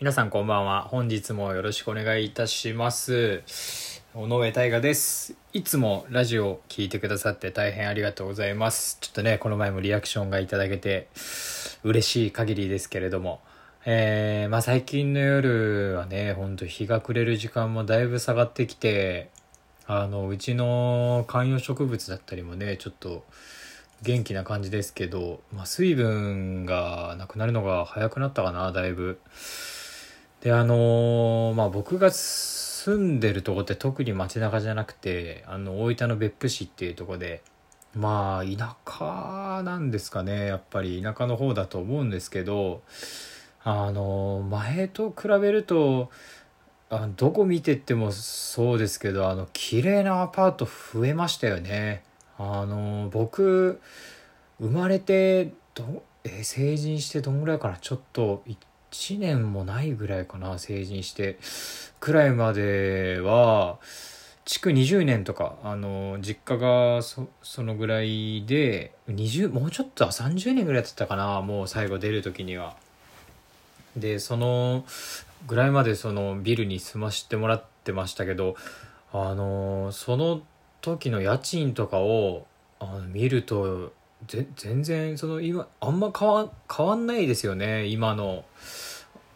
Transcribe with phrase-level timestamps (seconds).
[0.00, 0.84] 皆さんこんばんは。
[0.84, 3.42] 本日もよろしくお願いいたします。
[4.14, 5.36] 尾上大我です。
[5.52, 8.96] いつもラジオを聞いてくださって大変ありがとうございます。
[9.02, 11.08] ちょっとね、この前もリアクションがいただけて
[11.84, 13.42] 嬉しい限りですけれども、
[13.84, 19.28] えー、まあ最近の夜はね、ほんと日が暮れる時間もだいぶ下がってきて、
[19.86, 23.26] あの、うちの観葉植物だったりもね、ちょっと
[24.00, 29.20] 元気な感じですけど、まあ、水分がなくなるのが早くなったかな、だいぶ。
[30.42, 37.42] であのーまあ僕が住んでるとこって特に街中じゃなくてあの大分の別府市っていうとこで
[37.94, 41.02] まあ田舎なんですかねやっぱり。
[41.02, 42.82] 田舎の方だと思うんですけど
[43.62, 46.10] あのー前と比べると
[46.88, 52.02] あどこ見てってもそうですけどあの綺麗なアパート増えましたよね。
[52.38, 53.80] あのー僕
[54.58, 58.42] 生まれてどえ成人してどんぐらいかなちょっと
[58.90, 61.38] 1年もないぐらいかな成人して
[62.00, 63.78] くらいまでは
[64.44, 67.28] 築20年とかあの実家がそ
[67.62, 72.76] のぐらいで20もうちょっと30年ぐらいだったかなもう最後出る時には。
[73.96, 74.84] でその
[75.46, 78.56] ぐらいまでそのビルに住ましてもらってましたけど
[79.12, 80.42] あのその
[80.80, 82.46] 時の家賃とかを
[82.78, 83.92] あの見ると
[84.26, 87.86] 全然その今あんま変わ変わんないですよね。
[87.86, 88.44] 今の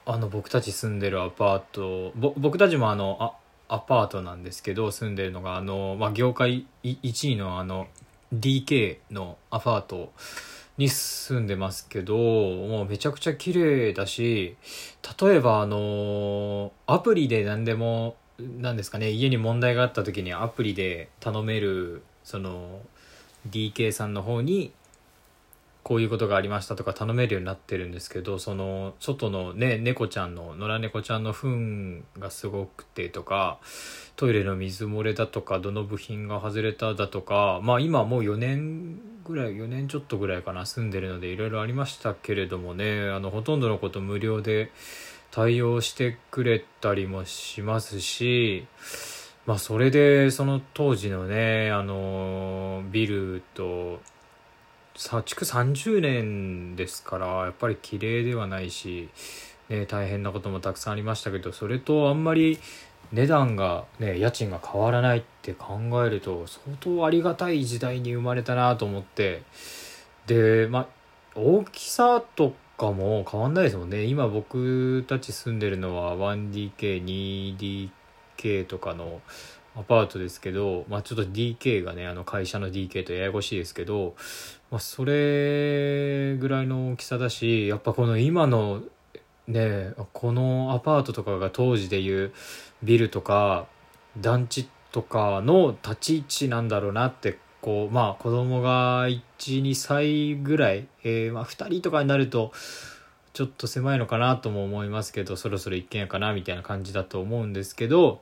[0.07, 2.13] あの僕たち住んでるアパート。
[2.17, 3.33] ぼ僕たちもあのあ
[3.69, 7.89] アパートなんですけど住んでるのがあの、まあ、業界1位のあの
[8.35, 10.13] DK のアパート
[10.77, 14.57] に住んでますけどもうめちゃくちゃ綺麗だし
[15.21, 22.81] 例えばあのアプリで何でもなんですかね家に問題があった時にアプリで頼めるその
[23.51, 24.73] DK さんの方に
[25.85, 33.59] こういうことがありましたとか頼めるようになってるんですけどその外のね猫ちゃんの野良猫ちゃんの糞がすごくてとか
[34.17, 44.73] トイレの水漏れだとかどの部品が外れただとかまあ今もう4年ぐらい4年ちょっとぐらいかな住んでるのでいろいろありましたけれどもねあのほとんどのこと無料で
[45.31, 48.67] 対応してくれたりもしますし
[49.47, 54.01] まあそれでその当時のねあのビルと
[54.95, 59.11] 築30年ですからやっぱり綺麗ではないし、
[59.69, 62.59] ね、大変なこともたくさんありましたけどそれとあんまり
[63.13, 69.43] 値段がね家賃が変わらないって考えると相当ありがたい時代に生まれたなと思って
[70.27, 70.87] でまあ
[71.35, 74.05] 大きさとかも変わんないですもんね。
[74.05, 77.91] 今僕たち住んでるのは 1DK2DK
[78.37, 79.21] K とかの
[79.77, 84.15] アパートですけど、まあ、ちょっと DK がねあの会社の DK とややこしいですけど、
[84.71, 88.83] まあ、それぐらいの大きさだしやっぱこの今の
[89.49, 92.33] ねこのアパートとかが当時でいう
[92.83, 93.67] ビルとか
[94.19, 99.09] 団地とかの立ち位置なんだろうなってこうまあ子供が
[99.39, 102.53] 12歳ぐらい、えーまあ、2人とかになると
[103.35, 108.21] ちょっと狭いのかなとも思いますけどそろそろ一軒家かなみたいな感じだと思うんですけど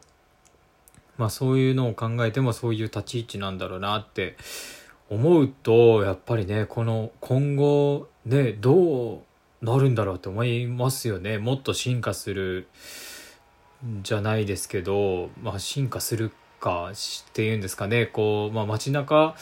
[1.19, 4.37] まあそういうのを考えてもそういう立ち位置なんだろうなって
[5.11, 11.39] 思うとやっぱりねこの今後ねどうなるんだろうって思いますよね。
[11.39, 12.67] もっと進化する
[14.03, 18.07] じゃないですけど、まあ、進化するかっていうんですかね。
[18.07, 19.37] こう、まあ、街中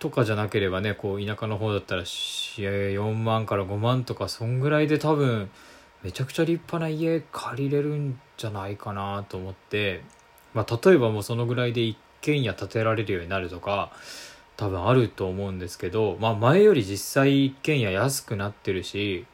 [0.00, 5.50] とかじゃなければねこう田舎の方だったら4万から5万とかそんぐらいで多分
[6.02, 10.02] めちゃくちゃ立派な家借りれるんじゃないかなと思って、
[10.54, 13.92] まあ、例えばもうそのぐらいで一軒家建てられるようになるとか
[14.56, 19.26] 多分あると思うんですけど、まあ、前より実際一軒家安くなってるし、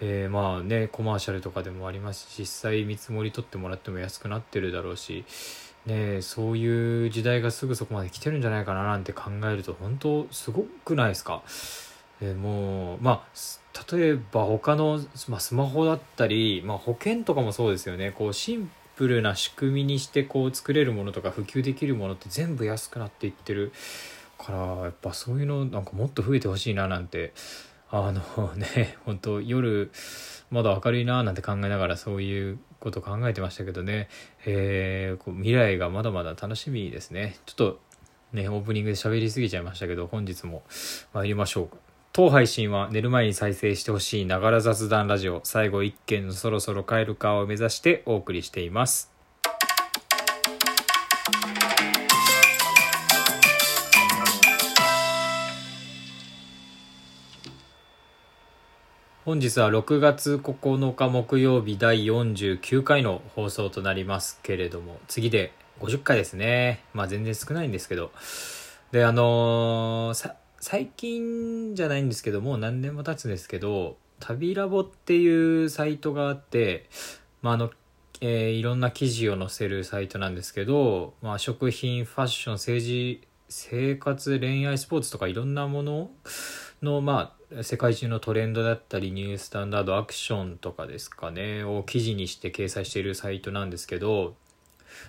[0.00, 5.24] えーまあねコマーシャルとかでもありますし実際見積もり取ってもらっても安くなってるだろうし、
[5.88, 11.42] ね、そういう時代がすぐそこまで来てるんじゃないかななんて考えると本当すごくないですか、
[12.20, 18.10] えもうまあ例えば他の、まあ、スマホだったり、まあ、保険とかもそうですよね。
[18.10, 23.72] こうシンプルな仕組みにしてこう作れるものとか普及できるものって全部安くなっていってる。
[24.36, 27.32] からやっぱそういうのなんかもっと増えてほしいななんて。
[27.90, 29.90] あのね本当夜
[30.50, 34.08] まだ明るいななんて考えながらそういうこと考えてましたけどね、
[34.46, 37.36] えーこう未来がまだまだ楽しみですね。
[37.46, 37.80] ちょっと
[38.32, 40.62] ねオープニングで喋りすぎちゃいましたけど本日も
[41.12, 41.76] 参りましょう
[42.12, 45.40] 当配信は寝る前に再生してほしいながら雑談ラジオ。
[45.44, 49.17] 最後一件のそろそろ帰るかを目指してお送りしています。
[59.28, 66.82] 本日は6月9日木曜日第49回の放送となりますけれども、次で50回ですね。
[66.94, 68.10] まあ全然少ないんですけど。
[68.90, 76.88] で、あのー、最近じゃないんですけど、もう何年も経つんですけど、旅ラボっていうサイトがあって、
[77.42, 77.70] まあ、あの、
[78.22, 86.10] えー、いろんな記事を載せるサイトなんですけど、まあ、食品、ファッション、政治、生活、恋愛、スポーツとかいろんなもの
[86.80, 94.34] の、まあ、世界中のトレンドだったり、ニュースタンダード、アクションとかですかね、を記事にして掲載しているサイトなんですけど、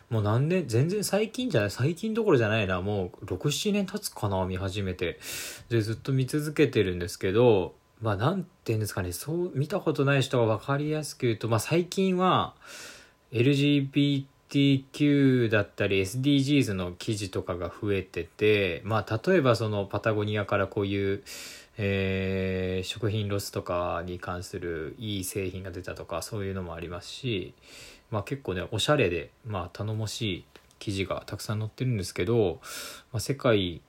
[0.09, 5.19] もう何年、全然最近じゃない、最近どころじゃないな、もう6、7年経つかな、見始めて。
[5.67, 12.55] で、ずっと見続けてるんですけど、まあ、なんて言うんですかね、そう、見たことない人が分かりやすく言うと、まあ、最近は、
[13.33, 21.23] LGBTQ だったり SDGs の記事とかが増えてて、まあ、例えばそのパタゴニアからこういう、
[21.81, 27.53] えー、食品ロスとかに関するいい製品が出たとか、そういうのもありますし、
[28.11, 30.45] まあ、結構ね、おしゃれで、まあ、頼もしい
[30.77, 32.59] 記事がたくさん載ってるんですけど、
[33.13, 33.81] まあ、世界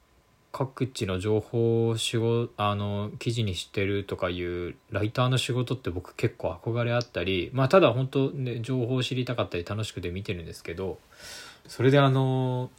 [0.53, 10.99] 各地の情報を仕事あの記事にしてるとかいうライターの仕事って僕結構憧れあったりまあただ本当ね情報を知りたかったり楽しくて見てるんですけど
[11.69, 12.71] それであの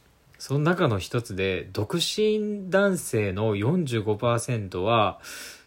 [0.41, 5.19] その中の一つで独身男性の45%は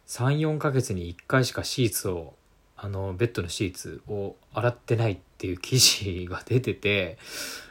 [0.09, 2.35] 34ヶ月に1回しかシーツを
[2.77, 7.19] あのベッドのシーツを洗ってないっていう記事が出てて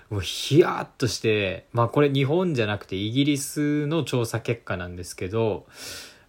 [0.10, 5.66] もうヒヤッとして、まあこれ日本じゃなくてイギリスの調査結果なんですけど、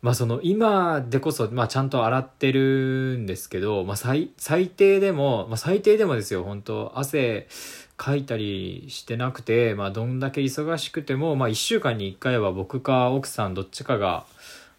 [0.04, 7.48] まあその今でこそ、まあちゃんと洗ってるんですけど、まあ最、最低でも、まあ最低でもですよ、本当汗
[7.96, 14.26] かいたりしてなくて、まあどんだけ忙しくても、まあ1週間に1回は僕か奥さんどっちかが、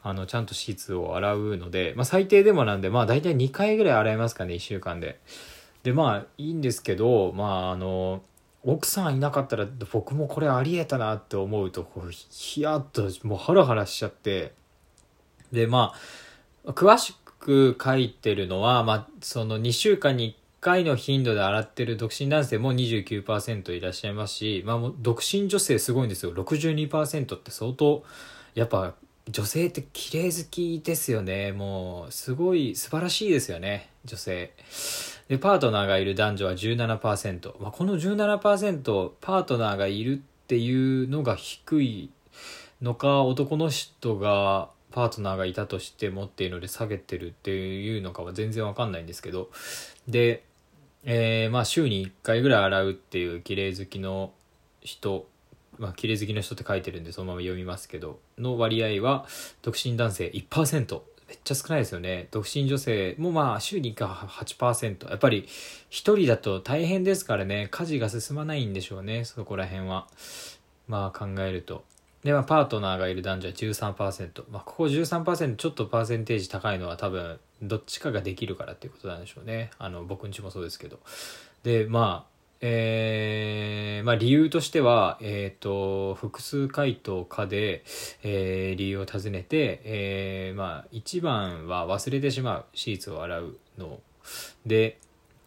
[0.03, 5.19] あの、ちゃんとシーツを洗うので、まあ最低でもなんで、まあ大体2回ぐらい洗いますかね、1週間で。
[5.81, 8.21] で、まあいいんですけど、まああの、
[8.63, 14.53] 奥さんいなかったら僕もこれありえたなって思うとこうヒヤッともうハラハラしちゃって
[15.51, 15.93] でま
[16.65, 26.33] あ詳しく書いてるのは、まあ、その2週間に1回の頻度で洗ってる独身男性も29%いらっしゃいますし、まあ、独身女性すごいんですよ。
[26.33, 28.03] 62%って相当
[28.55, 28.95] やっぱ
[29.29, 31.51] 女性って綺麗好きですよね。
[31.51, 33.89] もうすごい素晴らしいですよね。
[34.05, 34.53] 女性。
[35.27, 37.61] で、パートナーがいる男女は17%。
[37.61, 42.09] まあ、この17%、パートナーがいるっていうのが低い
[42.81, 49.49] のか、男の人がパートナーがいたとしてもっていうので下げてるっていうのかは全然わかんないんですけど。
[50.07, 50.45] で、
[51.03, 54.31] えー、まあ週に1回ぐらい洗うっていう綺麗好きの
[54.79, 55.27] 人、
[55.77, 59.25] まあ綺麗好きの人って書いてるんでそのまま読みますけど、の割合は
[59.63, 61.01] 独身男性1%。
[61.27, 62.29] めっちゃ少ないですよね。
[62.31, 65.09] 独身女性もまあ週に1回8%。
[65.09, 65.45] やっぱり
[65.89, 70.07] 一人だと大変ですからね、家事が進まないんでしょうね、そこら辺は。
[70.87, 71.83] まあ考えると。
[72.25, 74.45] で、まあパートナーがいる男女は13%。
[74.49, 79.69] まあここ13%ちょっとパーセンテージ高いのは多分どっちかができるからっていうことなんでしょうね。
[79.77, 80.99] あの僕んちもそうですけど。
[81.61, 87.83] で、まあえー、まあ理由としては、えっ、ー、と、複数回答かで、
[88.23, 93.99] えー、理由を尋ねて、えー、まあ一番は忘れてしまう、シーツを洗うの。
[94.65, 94.97] で、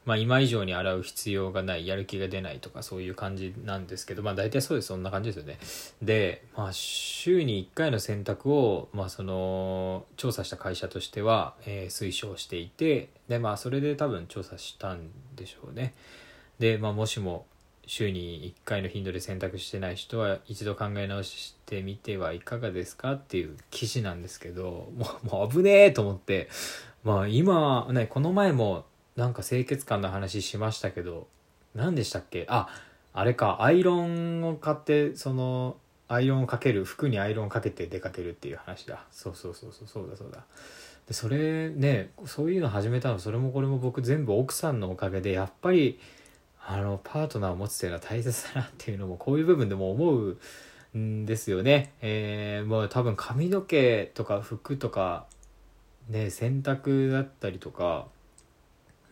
[0.08, 5.58] まあ今以上に洗う必要がない、やる気が出ないとかそういう感じなんですけど、まあ大体そうです、そんな感じですよね。
[6.00, 15.92] で、まあ週に1回の選択を、まあその、調査した会社としては、えー、推奨していて、で、まあそれで多分調査したんでしょうね。
[16.58, 17.44] で、まあ、もしも
[17.86, 23.12] 週に1回の頻度で選択してない人は一度考え直してみてはいかがですか？
[23.12, 26.48] っていう記事なんですけどもうもう危ねえと思って
[27.04, 28.84] まあ今ねこの前も
[29.18, 31.26] なんか清潔感の話しましたけど
[31.74, 32.46] 何でしたっけ？
[32.48, 32.68] あ
[33.12, 39.04] あれかアイロンを買ってそのアイロンをかける服にアイロンをかけて出かけるっていう話だ。
[39.10, 40.44] そうそうそうそうそうだそうだ。
[41.08, 45.98] でそれねそういうの始めたのそれもこれも僕全部奥さんのおかげでやっぱり
[46.64, 50.38] あのパートナーを持つというのは大切だなっていうのもこういう部分でも思う
[50.96, 51.92] んですよね。
[52.02, 55.26] えー、もう多分髪の毛とか服とか
[56.08, 58.06] ね洗濯だったりとか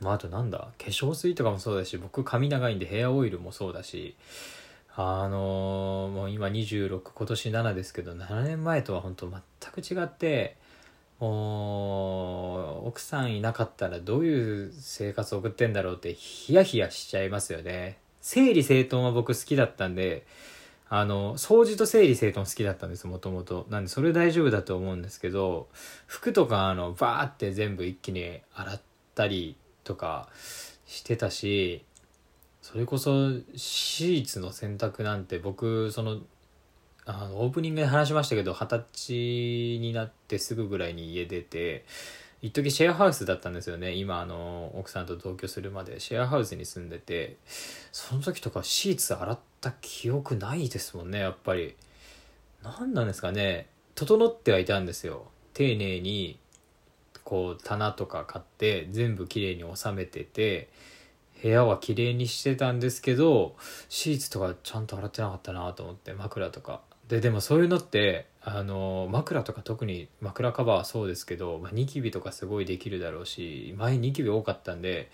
[0.00, 4.14] まあ、あとなんだ化粧水とかもそうだし僕髪長いんでヘアオイルもそうだし
[4.94, 10.56] あのー、もう今26今年7ですけど7年前とは本当全く違って
[11.18, 20.26] もう奥さんいなかったらどういう生活を送ってんだろうってヒヤヒヤしちゃいますよね整理整頓は僕好きだったんで
[20.88, 23.66] あの、掃除と整理整頓好きだったんです、もともと。
[23.70, 25.68] なんで、それ大丈夫だと思うんですけど、
[26.06, 28.80] 服とか、あの、バーって全部一気に洗っ
[29.16, 30.28] たりとか
[30.86, 31.84] してたし、
[32.60, 36.18] それこそ、シーツの洗濯なんて僕、その、
[37.04, 41.84] あの、オープニングで話しましたけど、二十歳になってすぐぐらいに家出て、
[42.42, 43.92] 一時シェアハウスだったんですよね。
[43.94, 46.00] 今あの奥さんと同居するまで。
[46.00, 47.36] シェアハウスに住んでて。
[47.92, 51.76] その時とかシーツ洗った記憶ないですもんねやっぱり。
[52.62, 53.68] 何なんですかね。
[53.94, 55.28] 整ってはいたんですよ。
[55.54, 56.38] 丁寧に
[57.26, 60.68] こう棚とか買って全部きれいに収めてて
[61.42, 63.56] 部屋は綺麗にしてたんですけど
[63.88, 66.80] シーツとかちゃんと洗ってなかったなと思って枕とか。
[67.08, 75.10] ででもそういうのってあの枕とか特に枕カバーはそうですけど、まあ、ニキビとかすごいできるだろうし前ニキビ多かったんで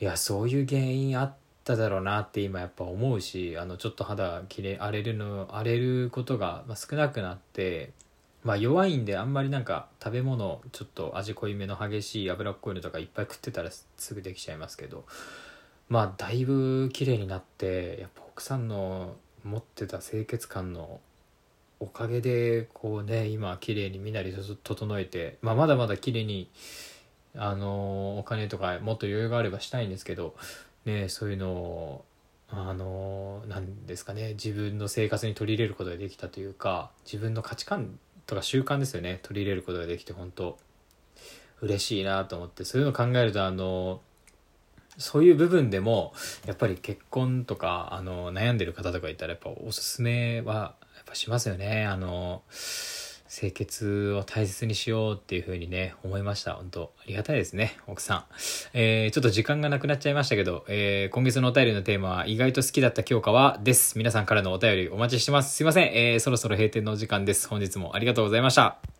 [0.00, 7.92] いやそういう原因あっただろうなって今やっぱ思うしあのちょっと肌きれ荒れるの荒れることが少なくなって
[8.44, 15.04] まあ弱いんであんまりなんか食べ物ちょっと味濃いめの激しい脂っこいのとかいっぱい食ってたらすぐできちゃいますけど
[15.88, 21.00] まあだいぶ綺麗になってやっぱ奥さんの持ってた清潔感の
[21.80, 26.50] おかげでこうね今綺麗に身なり整えて、まあ、まだまだ綺麗に
[27.36, 30.34] あのお金とかもっと余裕があればしたいんですけど、
[30.84, 32.04] ね、そういうのを
[32.50, 39.18] あのなんですかね自分の生活に取り入れることができたというか自分の価値観とか習慣ですよね。
[39.22, 40.58] 取り入れることができて本当。
[41.60, 42.64] 嬉しいなと思って。
[42.64, 44.00] そういうのを考えるとあの
[44.98, 46.12] そういう部分でも
[46.46, 51.86] やっぱり結婚とかあの悩んでる方とかいたらやっぱおすすめはやっぱしますよね。
[51.86, 52.42] あの、
[53.38, 56.54] 清潔を大切にしようっていう風にね、思いました。
[56.54, 58.24] 本当ありがたいですね、奥さん。
[58.74, 63.96] えー、ちょっと時間がなくなっちゃいましたけど、えー、今月のお便りのテーマは、意外と好きだった教科はです。
[63.96, 65.54] 皆さんからのお便りお待ちしてます。
[65.54, 67.46] すいません、えー、そろそろ閉店のお時間です。
[67.46, 68.97] 本日もありがとうございました。